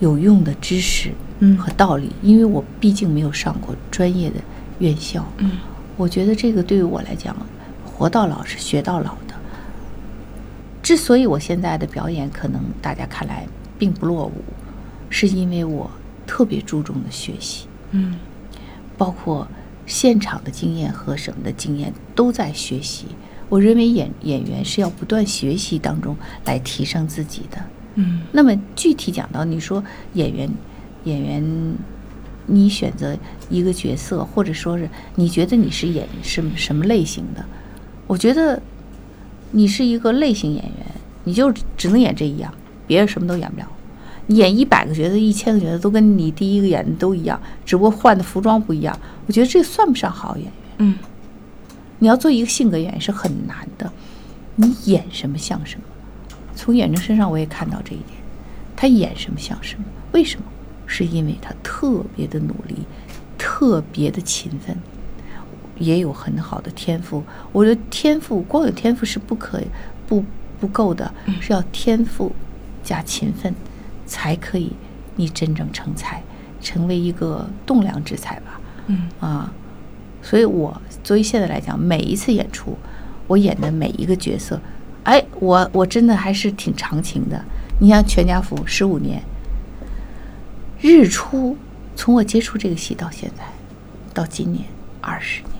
[0.00, 4.36] 有用的知识嗯和道理，因为我毕竟没有上过专业的
[4.80, 5.24] 院校。
[5.38, 5.52] 嗯
[5.96, 7.36] 我觉得这个对于我来讲，
[7.84, 9.34] 活到老是学到老的。
[10.82, 13.46] 之所以我现在的表演可能大家看来
[13.78, 14.42] 并不落伍，
[15.10, 15.90] 是因为我
[16.26, 18.18] 特别注重的学习，嗯
[18.96, 19.46] 包括
[19.84, 23.06] 现场的经验和什么的经验都在学习。
[23.50, 27.62] 我认为演演员是要不断学习当中来提升自己的。
[27.94, 29.82] 嗯那么具体讲到，你说
[30.14, 30.48] 演员，
[31.04, 31.74] 演员，
[32.46, 33.16] 你选择
[33.48, 37.44] 一个角色，或者说是你觉得你是演什么什么类型的？
[38.06, 38.60] 我觉得
[39.50, 40.86] 你是一个类型演员，
[41.24, 42.52] 你就只能演这一样，
[42.86, 43.66] 别人什么都演不了。
[44.26, 48.96] 你演一百个角色、一千个角色都跟你第一个演的都一样，只不过换的服装不一样。
[49.26, 50.52] 我觉得这算不上好演员。
[50.78, 50.98] 嗯
[51.98, 53.92] 你要做一个性格演员是很难的，
[54.56, 55.82] 你演什么像什么。
[56.54, 58.18] 从演员身上我也看到这一点，
[58.76, 59.84] 他演什么像什么。
[60.12, 60.46] 为什么？
[60.92, 62.74] 是因为他特别的努力，
[63.38, 64.76] 特别的勤奋，
[65.78, 67.22] 也有很好的天赋。
[67.52, 69.62] 我觉得天赋光有天赋是不可
[70.08, 70.24] 不
[70.58, 72.32] 不够的，是要天赋
[72.82, 73.54] 加勤奋，
[74.04, 74.72] 才可以
[75.14, 76.20] 你真正成才，
[76.60, 78.60] 成为一个栋梁之才吧。
[78.88, 79.52] 嗯啊，
[80.20, 82.76] 所以我作为现在来讲，每一次演出，
[83.28, 84.60] 我演的每一个角色，
[85.04, 87.42] 哎，我我真的还是挺长情的。
[87.78, 89.22] 你像全家福十五年，
[90.80, 91.56] 日出
[91.96, 93.44] 从我接触这个戏到现在，
[94.12, 94.64] 到今年
[95.00, 95.54] 二十年，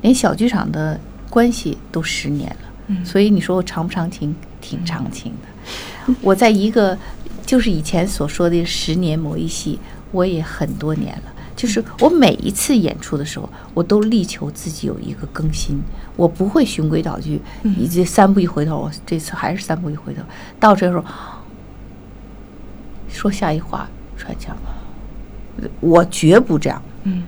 [0.00, 0.98] 连小剧场的
[1.30, 2.56] 关系都十年了。
[2.88, 4.34] 嗯所以你说我长不长情？
[4.60, 6.14] 挺长情的。
[6.20, 6.96] 我在一个
[7.44, 9.78] 就是以前所说的十年磨一戏，
[10.10, 11.22] 我也很多年了。
[11.54, 15.80] 就是我每一次演出的时候，我都力求自己有一个更新，
[16.16, 17.40] 我不会循规蹈矩。
[17.62, 20.22] 你这三步一回头，我这次还是三步一回头。
[20.58, 21.04] 到这时候，
[23.08, 24.56] 说下一话喘气儿，
[25.80, 26.82] 我绝不这样。
[27.04, 27.24] 嗯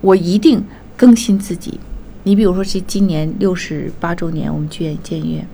[0.00, 0.62] 我一定
[0.96, 1.80] 更新自己。
[2.22, 5.44] 你比如说，这今年六十八周年，我们剧院建院，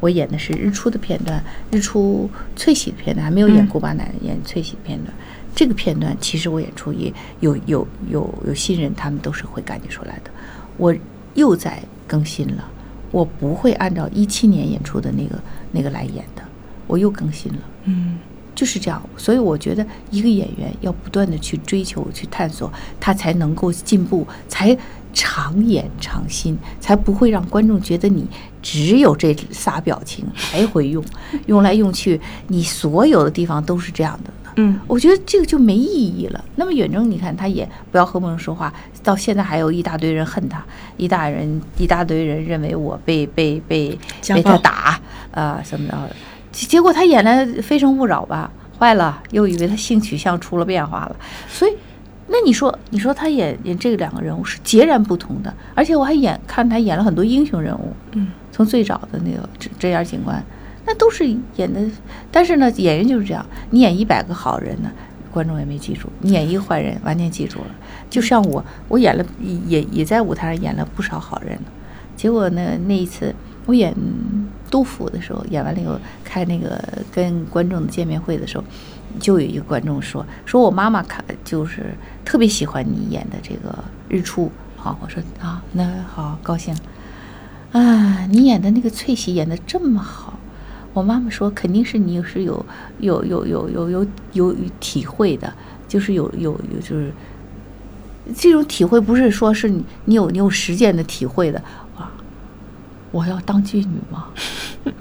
[0.00, 5.14] 我演的是日出的片段，日出翠喜的片段，还没有演嗯姑妈奶奶，演翠喜的片段。
[5.54, 10.30] 这个片段其实我演出也有有有有新人，他们都是会感觉出来的。
[10.76, 10.94] 我
[11.34, 12.64] 又在更新了，
[13.10, 15.38] 我不会按照一七年演出的那个
[15.70, 16.42] 那个来演的，
[16.86, 17.58] 我又更新了。
[17.84, 18.18] 嗯
[18.54, 24.76] 就是这样，所以我觉得一个演员要不断的去追求、去探索，他才能够进步，才
[25.14, 28.26] 常演常新，才不会让观众觉得你
[28.60, 31.02] 只有这仨表情来回用，
[31.46, 34.30] 用来用去，你所有的地方都是这样的。
[34.56, 36.44] 嗯我觉得这个就没意义了。
[36.56, 40.64] 那么远征，你看他也不要和陌生人说话，到现在还有一大堆人恨他，
[40.96, 45.00] 一大人一大堆人认为我被被被被他打
[45.32, 46.16] 啊、什么的，
[46.50, 47.30] 结结果他演的
[47.62, 51.16] 《非诚勿扰》吧，坏了，又以为他性取向出了变化了，
[51.48, 51.72] 所以。
[52.28, 60.42] 那你说，你说他演演这两个人物是截然不同的，而且我还演看他演了很多英雄人物，嗯从最早的那个这这样警官，
[60.84, 61.24] 那都是
[61.56, 61.80] 演的，
[62.30, 64.90] 但是呢，演员就是这样，你演一百个好人呢，
[65.30, 67.66] 观众也没记住；你演一个坏人，完全记住了。
[68.10, 71.58] 就像我，我演了也也在舞台上演了不少好人，
[72.16, 73.34] 结果呢，那一次
[73.66, 73.94] 我演
[74.70, 78.64] 杜甫的时候，演完了以后开那个跟观众的见面会的时候，
[79.20, 84.50] 就有一个观众说说我妈妈看就是特别喜欢你演的这个日出。
[84.76, 86.76] 好，我说啊，那好高兴。
[87.70, 90.38] 啊，你演的那个翠喜演的这么好，
[90.92, 92.64] 我妈妈说肯定是你是有
[93.00, 95.52] 有有有有有有体会的，
[95.88, 97.12] 就是有有有就是
[98.36, 101.58] 这种体会，不是说是你你有你有实践的体会的
[101.96, 102.12] 啊。
[103.10, 104.28] 我要当妓女吗？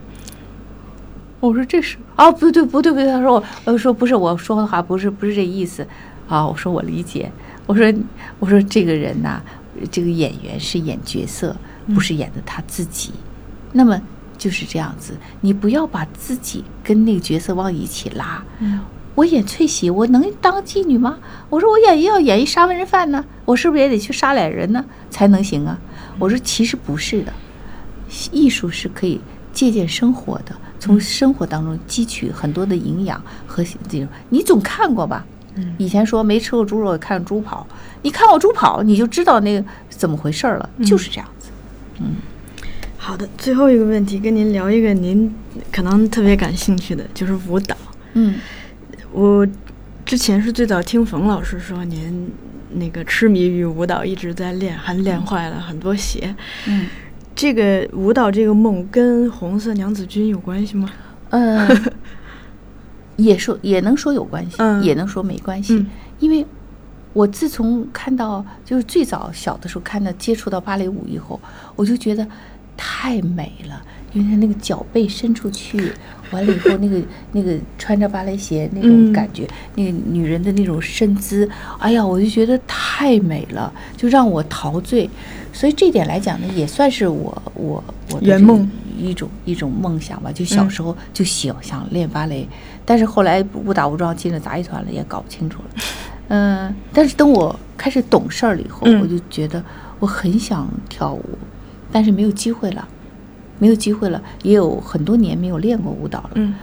[1.39, 5.87] 我说这是啊，不对不对不对，他说我我说不是我说的话不是不是这意思
[6.27, 7.31] 啊，我说我理解，
[7.65, 7.93] 我说
[8.39, 9.41] 我说这个人呐，
[9.91, 11.55] 这个演员是演角色。
[11.95, 13.11] 不是演的他自己，
[13.73, 13.99] 那么
[14.41, 15.15] 就是这样子。
[15.41, 18.43] 你不要把自己跟那个角色往一起拉。
[19.13, 21.19] 我演翠喜，我能当妓女吗？
[21.47, 25.77] 我说我演要演一杀人犯呢，我是不是也得去杀俩人呢才能行啊？
[26.17, 27.31] 我说其实不是的，
[28.31, 29.21] 艺术是可以
[29.53, 34.07] 借鉴生活的，从生活当中汲取很多的营养和这种。
[34.29, 35.23] 你总看过吧？
[35.77, 37.67] 以前说没吃过猪肉看猪跑，
[38.01, 41.49] 你看过猪跑，你就知道那个怎么回事了，就是这样子。
[41.99, 42.15] 嗯，
[43.03, 45.33] 好的，最后一个问题，跟您聊一个您
[45.71, 47.75] 可能特别感兴趣的，就是舞蹈。
[48.13, 48.35] 嗯，
[49.11, 49.45] 我
[50.05, 52.31] 之前是最早听冯老师说您
[52.73, 56.33] 那个痴迷于舞蹈，一直在练，还练坏了很多鞋。
[56.67, 56.85] 嗯，
[57.35, 60.87] 这个舞蹈这个梦跟红色娘子军有关系吗？
[61.31, 61.67] 呃，
[63.17, 65.83] 也说也能说有关系，也能说没关系，
[66.19, 66.45] 因为。
[67.13, 71.37] 我自从看到，就是最早小的时候看到接触到芭蕾舞以后，
[71.75, 72.25] 我就觉得
[72.77, 73.81] 太美了，
[74.13, 75.91] 因为它那个脚背伸出去，
[76.31, 85.09] 完了以后那个那个穿着芭蕾鞋那种感觉，那个女人的那种身姿，哎呀，我就觉得太美了，就让我陶醉。
[85.53, 90.31] 所以这点来讲呢，也算是我我我圆梦一种一种梦想吧。
[90.31, 92.47] 就小时候就喜想练芭蕾，
[92.85, 95.69] 但是后来误打误撞进了杂技团了，也搞不清楚了。
[96.29, 99.61] 嗯，但是等我开始懂事儿了以后，我就觉得
[99.99, 101.25] 我很想跳舞，
[101.91, 102.87] 但是没有机会了，
[103.59, 106.31] 没有机会了，也有很多年没有练过舞蹈了。
[106.35, 106.55] 嗯，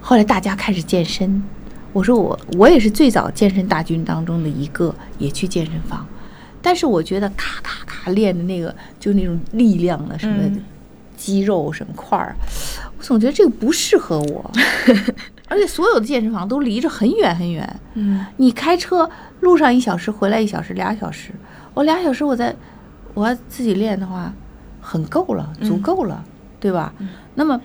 [0.00, 1.42] 后来大家开始健身，
[1.92, 6.06] 我说我我也是最早健身大军当中的一个，也去健身房，
[6.62, 10.36] 但是我觉得咔咔咔练的那个就那种力量的什么
[11.16, 12.36] 肌肉什么块儿，
[12.98, 14.50] 我总觉得这个不适合我。
[15.48, 17.80] 而且所有的健身房都离着很远很远。
[17.94, 21.30] 嗯，你开车路上一小时，回来一小时，俩小时。
[21.72, 22.52] 我俩小时，我在
[23.14, 24.32] 我要自己练的话，
[24.88, 26.24] 很够了，足够了，
[26.60, 26.94] 对吧？
[27.34, 27.60] 那么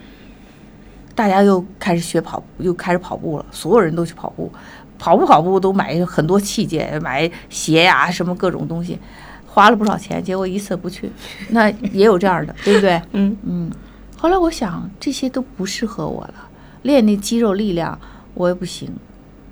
[1.13, 3.45] 大家又开始学跑，又开始跑步了。
[3.51, 4.51] 所有人都去跑步，
[4.97, 8.97] 跑步跑步都买很多器械，买鞋呀，什么各种东西，
[9.45, 10.23] 花了不少钱。
[10.23, 11.12] 结果一次不去，
[11.49, 12.99] 那也有这样的，对不对？
[13.13, 13.71] 嗯嗯。
[14.17, 16.34] 后来我想，这些都不适合我了。
[16.81, 17.99] 练那肌肉力量
[18.34, 18.91] 我也不行，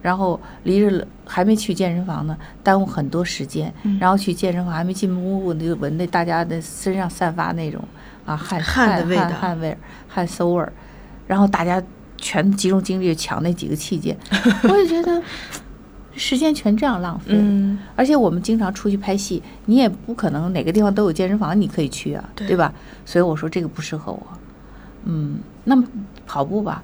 [0.02, 3.74] 然后离着还没去健身房呢，耽误很多时间。
[4.00, 7.84] 然后去健身房还没进屋，我就闻那大家的身上散发那种
[8.26, 10.72] 啊汗汗的味道、汗味儿、汗馊味儿。
[11.28, 11.82] 然后大家
[12.18, 14.16] 全集中精力抢那几个器械，
[14.70, 15.22] 我也觉得
[16.16, 17.28] 时间全这样浪费。
[17.30, 22.74] 嗯，而且我们经常出去拍戏，你也不可能哪个地方都有健身房，你可以去啊，对吧？
[23.06, 24.22] 所以我说这个不适合我。
[25.06, 25.84] 嗯，那么
[26.26, 26.84] 跑步吧。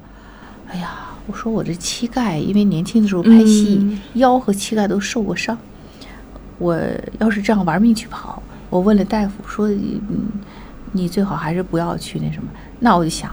[0.67, 5.58] 哎呀，我说我这膝盖，因为年轻的时候拍戏，腰和膝盖都受过伤。
[6.58, 6.80] 我
[7.20, 10.30] 要是这样玩命去跑，我问了大夫说，嗯，
[10.94, 12.48] 你最好还是不要去那什么。
[12.80, 13.30] 那我就想，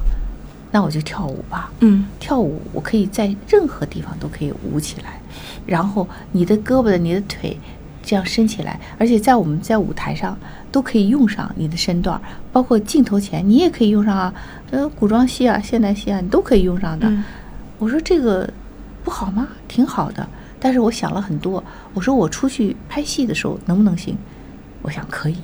[0.70, 1.70] 那我就跳舞吧。
[1.80, 5.20] 嗯，跳舞我可以在任何地方都可以舞起来，
[5.66, 7.56] 然后你的胳膊的、你的腿
[8.02, 10.36] 这样伸起来，而且在我们在舞台上
[10.72, 14.34] 都可以用上你的身段，包括镜头前你也可以用上啊。
[14.72, 17.06] 呃，古装戏啊，现代戏啊，你都可以用上的。
[17.82, 18.48] 我说这个
[19.02, 19.48] 不好吗？
[19.66, 20.24] 挺好的。
[20.60, 24.16] 但是我想了很多，我说我出去拍戏的时候能不能行？
[24.82, 25.36] 我想可以。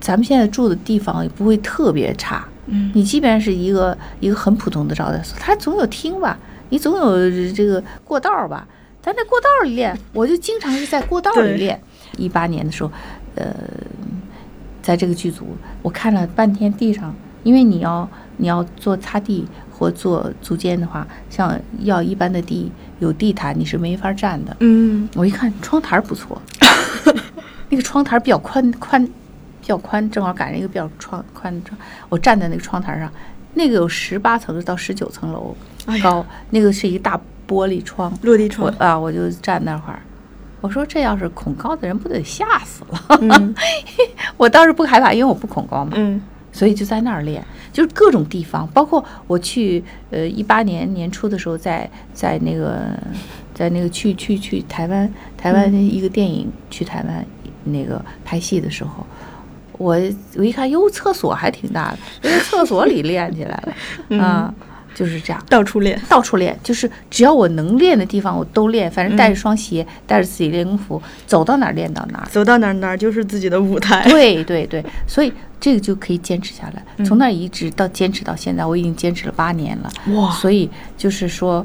[0.00, 6.38] 咱们现在住的地方也不会特别差，嗯，你即便是一个一个很普通的招待所，它总有厅吧，
[6.68, 8.64] 你总有这个过道吧。
[9.02, 11.80] 咱在过道里练，我就经常是在过道里练。
[12.16, 12.92] 一八年的时候，
[13.34, 13.52] 呃。
[14.80, 15.44] 在这个剧组，
[15.82, 18.08] 我看了半天地上，因为你要
[18.38, 19.46] 你要做擦地
[19.78, 24.56] 或做足尖的话，像要一般的地有地毯，你是没法站的。
[24.60, 26.40] 嗯，我一看窗台不错，
[27.70, 29.12] 那个窗台比较宽宽，比
[29.62, 31.78] 较宽，正好赶上一个比较窗宽的窗。
[32.08, 33.08] 我站在那个窗台上，
[33.54, 35.56] 那个有十八层到十九层楼
[36.02, 40.00] 高，那个是一个大玻璃窗，落地窗啊，我就站那块儿。
[40.60, 43.54] 我说这要是恐高的人不得吓死了？
[44.36, 45.92] 我倒是不害怕，因为我不恐高嘛。
[45.94, 46.20] 嗯，
[46.58, 47.40] 所以就在那儿练，
[47.72, 52.90] 就是各种地方，包括我去呃一八年年初的时候在，在那个
[53.54, 57.24] 在那个去去去台湾台湾一个电影去台湾
[57.62, 59.06] 那个拍戏的时候，
[59.74, 59.96] 我
[60.34, 63.62] 我一看哟厕所还挺大的，就在厕所里练起来
[64.08, 64.52] 了啊。
[64.98, 68.90] 就是这样，到处练，到处练，就是只要我能练的地方，我都练。
[68.90, 74.02] 反正带着双鞋，带着自己练功服，走到哪儿练到哪儿，走到哪儿哪儿就是自己的舞台。
[74.10, 77.04] 对对对，所以这个就可以坚持下来。
[77.04, 79.90] 从那一直到坚持到现在，我已经坚持了八年了。
[80.16, 80.32] 哇！
[80.32, 81.64] 所以就是说，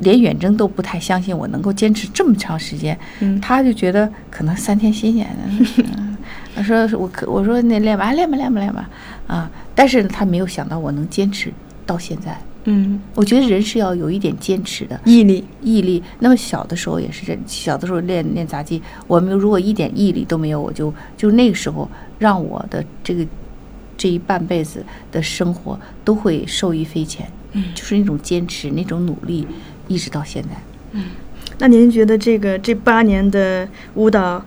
[0.00, 2.98] 连远征都不太相信我能够坚持这么长时间。
[3.20, 5.84] 嗯，他就觉得可能三天新鲜的。
[6.56, 8.88] 他说我可我说那练吧，练吧，练吧，练吧。
[9.26, 9.50] 啊！
[9.74, 11.52] 但是他没有想到我能坚持
[11.84, 12.34] 到现在。
[12.64, 16.00] 嗯，我觉得人是要有一点坚持的毅力，毅力。
[16.20, 21.88] 那么小的时候也是这，小的时候练练杂技，我们如果一点毅力都没有，我就就那个时候
[22.20, 23.26] 让我的这个
[23.96, 27.26] 这一半辈子的生活都会受益匪浅。
[27.50, 29.44] 嗯，就是那种坚持，那种努力，
[29.88, 30.50] 一直到现在。
[30.92, 31.06] 嗯，
[31.58, 34.40] 那您觉得这个这八年的舞蹈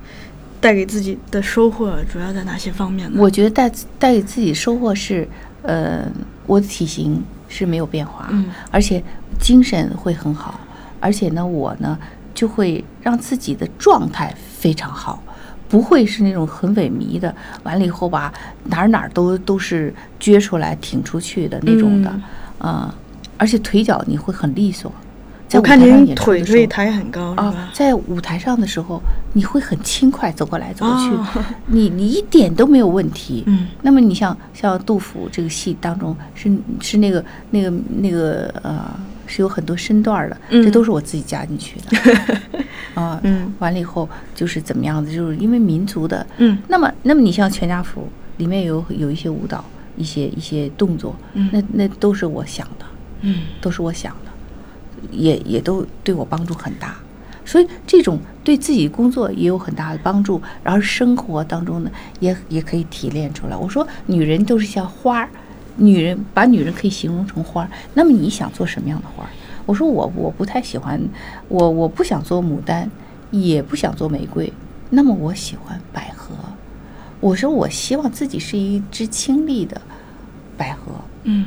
[0.62, 3.18] 带给自己的收获主要在哪些方面呢？
[3.22, 5.28] 我觉得带带给自己收获是，
[5.64, 6.10] 呃，
[6.48, 7.22] 我的体型。
[7.48, 9.04] 是没有变化，嗯，而且
[9.40, 10.60] 精神会很好，
[11.00, 11.98] 而且呢，我呢
[12.34, 15.22] 就会让自己的状态非常好，
[15.70, 17.34] 不会是那种很萎靡的，
[17.64, 18.34] 完了以后吧，
[18.66, 22.14] 哪儿哪儿都都是撅出来挺出去的那种的，
[22.58, 22.94] 啊，
[23.38, 24.92] 而且腿脚你会很利索。
[25.56, 29.02] 我看您腿可以抬很高，啊，在舞台上的时候，
[29.34, 33.44] 你会很轻快走过来走过去，你你一点都没有问题。
[33.48, 36.52] 嗯，那么你像像杜甫这个戏当中是
[36.82, 38.86] 是那个那个那个呃
[39.26, 42.62] 是有很多身段的，这都是我自己加进去的。
[43.02, 49.64] 啊，嗯，完了以后就是怎么样子，就是因为民族的，嗯，那么那么你像全家福里面有有一些舞蹈，
[49.98, 52.86] 一些一些动作，嗯，那那都是我想的，
[53.22, 54.25] 嗯，都是我想的。
[55.12, 56.96] 也也都对我帮助很大，
[57.46, 63.56] 所以这种对自己工作也有很大的帮助，然后生活当中呢，也也可以提炼出来。
[63.56, 65.30] 我说女人都是像花儿，
[65.78, 67.70] 女人把女人可以形容成花儿。
[67.94, 69.30] 那么你想做什么样的花儿？
[69.66, 71.02] 我说我我不太喜欢，
[71.48, 72.90] 我我不想做牡丹，
[73.32, 74.52] 也不想做玫瑰，
[74.92, 76.36] 那么我喜欢百合。
[77.20, 79.82] 我说我希望自己是一只清丽的
[80.56, 80.92] 百合，
[81.24, 81.46] 嗯，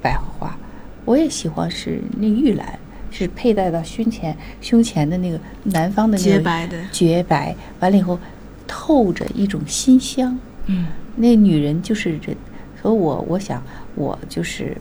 [0.00, 0.56] 百合花。
[1.04, 2.78] 我也喜欢是那玉兰。
[3.12, 8.18] 是佩戴到胸前，胸前的那个南方的那个洁白的洁白，完了以后
[8.66, 10.36] 透着一种馨香。
[10.66, 10.86] 嗯，
[11.16, 12.34] 那女人就是这，
[12.80, 13.62] 所以我我想
[13.94, 14.76] 我就是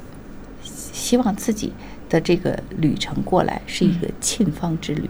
[0.63, 1.73] 希望自己
[2.09, 5.09] 的这个旅程过来是一个沁芳之旅，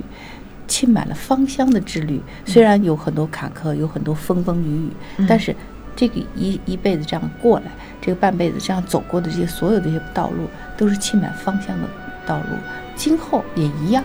[0.67, 2.19] 沁满了芳香的之旅。
[2.45, 5.55] 虽然有很多坎坷，有很多风风雨雨，但是
[5.95, 7.65] 这个一一辈子这样过来，
[8.01, 10.47] 这个半辈子这样走过的这些所有的这些道路，
[10.77, 11.87] 都是沁满芳香的
[12.25, 12.55] 道路。
[13.03, 14.03] 今后也一样。